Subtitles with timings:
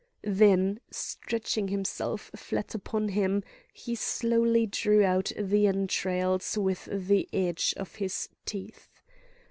[0.23, 7.75] Then, stretching himself flat upon him, he slowly drew out the entrails with the edge
[7.77, 8.89] of his teeth.